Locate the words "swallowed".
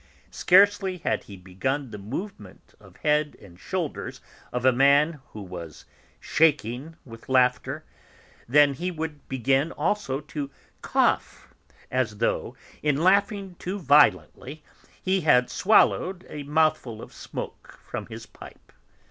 15.51-16.25